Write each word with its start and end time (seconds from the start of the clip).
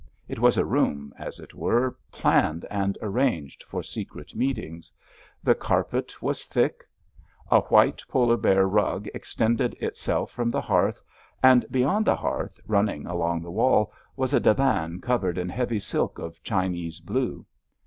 It 0.27 0.39
was 0.39 0.57
a 0.57 0.65
room, 0.65 1.13
as 1.19 1.39
it 1.39 1.53
were, 1.53 1.95
planned 2.11 2.65
and 2.71 2.97
arranged 3.03 3.61
for 3.61 3.83
secret 3.83 4.33
meetings. 4.35 4.91
The 5.43 5.53
carpet 5.53 6.23
was 6.23 6.47
thick; 6.47 6.83
a 7.51 7.59
while 7.61 7.91
polar 8.07 8.37
bear 8.37 8.65
rug 8.67 9.07
extended 9.13 9.75
itself 9.75 10.31
from 10.31 10.49
the 10.49 10.59
hearth, 10.61 11.03
and 11.43 11.67
beyond 11.69 12.07
the 12.07 12.15
hearth, 12.15 12.59
running 12.65 13.05
along 13.05 13.43
the 13.43 13.51
wall, 13.51 13.93
was 14.15 14.33
a 14.33 14.39
divan 14.39 15.01
covered 15.01 15.37
in 15.37 15.49
heavy 15.49 15.79
silk 15.79 16.17
of 16.17 16.41
Chinese 16.41 16.99
blue. 16.99 17.45